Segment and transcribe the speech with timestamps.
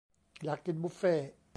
[0.43, 1.15] อยากกินบุฟเฟ่